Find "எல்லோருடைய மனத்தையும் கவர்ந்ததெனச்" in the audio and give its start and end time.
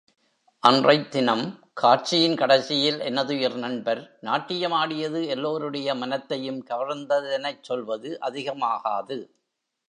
5.27-7.61